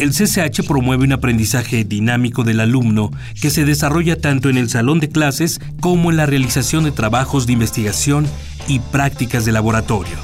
El 0.00 0.12
CCH 0.12 0.66
promueve 0.66 1.04
un 1.04 1.12
aprendizaje 1.12 1.84
dinámico 1.84 2.42
del 2.42 2.60
alumno 2.60 3.10
que 3.38 3.50
se 3.50 3.66
desarrolla 3.66 4.16
tanto 4.16 4.48
en 4.48 4.56
el 4.56 4.70
salón 4.70 4.98
de 4.98 5.10
clases 5.10 5.60
como 5.78 6.10
en 6.10 6.16
la 6.16 6.24
realización 6.24 6.84
de 6.84 6.90
trabajos 6.90 7.46
de 7.46 7.52
investigación 7.52 8.26
y 8.66 8.78
prácticas 8.78 9.44
de 9.44 9.52
laboratorio. 9.52 10.16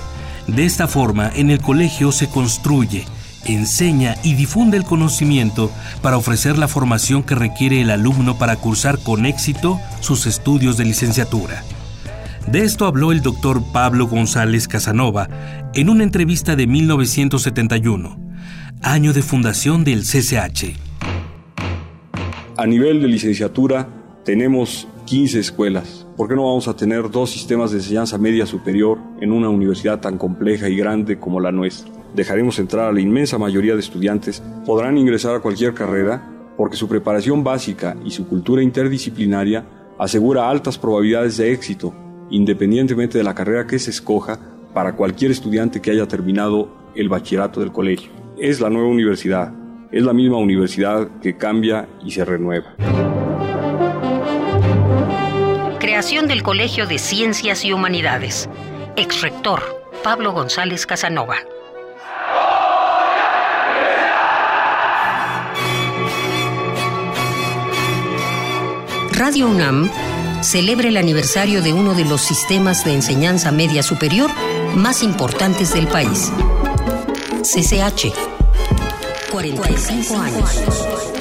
De 0.47 0.65
esta 0.65 0.89
forma, 0.89 1.31
en 1.37 1.51
el 1.51 1.61
colegio 1.61 2.11
se 2.11 2.27
construye, 2.27 3.05
enseña 3.45 4.17
y 4.23 4.33
difunde 4.33 4.79
el 4.79 4.85
conocimiento 4.85 5.71
para 6.01 6.17
ofrecer 6.17 6.57
la 6.57 6.69
formación 6.69 7.23
que 7.23 7.35
requiere 7.35 7.83
el 7.83 7.91
alumno 7.91 8.39
para 8.39 8.57
cursar 8.57 8.99
con 8.99 9.27
éxito 9.27 9.79
sus 10.01 10.25
estudios 10.25 10.79
de 10.79 10.87
licenciatura. 10.87 11.63
De 12.47 12.65
esto 12.65 12.87
habló 12.87 13.13
el 13.13 13.21
doctor 13.21 13.63
Pablo 13.75 14.07
González 14.07 14.69
Casanova 14.69 15.29
en 15.75 15.91
una 15.91 16.03
entrevista 16.03 16.57
de 16.57 16.67
1971 16.67 18.26
año 18.83 19.13
de 19.13 19.23
fundación 19.23 19.85
del 19.85 20.03
CCH. 20.03 20.77
A 22.57 22.67
nivel 22.67 23.01
de 23.01 23.09
licenciatura 23.09 23.89
tenemos 24.25 24.89
15 25.07 25.41
escuelas. 25.41 26.07
¿Por 26.17 26.29
qué 26.29 26.35
no 26.35 26.47
vamos 26.47 26.69
a 26.69 26.77
tener 26.77 27.11
dos 27.11 27.31
sistemas 27.31 27.71
de 27.71 27.79
enseñanza 27.79 28.19
media 28.19 28.47
superior 28.47 28.99
en 29.21 29.33
una 29.33 29.49
universidad 29.49 30.01
tan 30.01 30.19
compleja 30.19 30.69
y 30.69 30.77
grande 30.77 31.19
como 31.19 31.41
la 31.41 31.53
nuestra? 31.53 31.93
Dejaremos 32.15 32.59
entrar 32.59 32.89
a 32.89 32.93
la 32.93 33.01
inmensa 33.01 33.39
mayoría 33.39 33.75
de 33.75 33.81
estudiantes. 33.81 34.43
Podrán 34.65 34.97
ingresar 34.97 35.35
a 35.35 35.41
cualquier 35.41 35.75
carrera 35.75 36.31
porque 36.57 36.77
su 36.77 36.89
preparación 36.89 37.45
básica 37.45 37.97
y 38.05 38.11
su 38.11 38.27
cultura 38.27 38.63
interdisciplinaria 38.63 39.67
asegura 39.99 40.49
altas 40.49 40.79
probabilidades 40.79 41.37
de 41.37 41.53
éxito, 41.53 41.95
independientemente 42.31 43.19
de 43.19 43.25
la 43.25 43.35
carrera 43.35 43.67
que 43.67 43.79
se 43.79 43.91
escoja 43.91 44.39
para 44.73 44.97
cualquier 44.97 45.31
estudiante 45.31 45.81
que 45.81 45.91
haya 45.91 46.09
terminado 46.09 46.75
el 46.95 47.09
bachillerato 47.09 47.61
del 47.61 47.73
colegio 47.73 48.26
es 48.39 48.61
la 48.61 48.71
nueva 48.71 48.89
universidad, 48.89 49.53
es 49.91 50.03
la 50.03 50.13
misma 50.13 50.39
universidad 50.39 51.09
que 51.23 51.37
cambia 51.37 51.89
y 52.05 52.11
se 52.11 52.25
renueva. 52.25 52.75
Creación 55.79 56.27
del 56.27 56.43
Colegio 56.43 56.87
de 56.87 56.99
Ciencias 56.99 57.65
y 57.65 57.73
Humanidades. 57.73 58.49
Ex-rector 58.97 59.63
Pablo 60.03 60.33
González 60.33 60.87
Casanova. 60.87 61.37
Radio 69.13 69.49
UNAM 69.49 69.91
celebra 70.43 70.89
el 70.89 70.99
aniversario 70.99 71.63
de 71.63 71.73
uno 71.73 71.95
de 71.95 72.05
los 72.05 72.21
sistemas 72.21 72.85
de 72.85 72.93
enseñanza 72.93 73.51
media 73.51 73.83
superior 73.83 74.31
más 74.75 75.03
importantes 75.03 75.73
del 75.73 75.87
país. 75.87 76.31
CCH. 77.47 78.13
45 79.31 80.19
años. 80.19 81.16